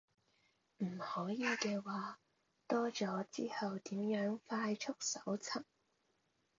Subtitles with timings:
[0.79, 2.17] 唔可以嘅話，
[2.67, 5.61] 多咗之後點樣快速搜尋